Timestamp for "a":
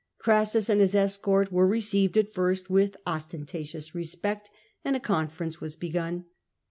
4.95-4.99